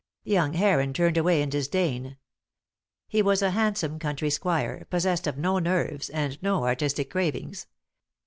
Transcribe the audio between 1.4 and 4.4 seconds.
in disdain. He was a handsome country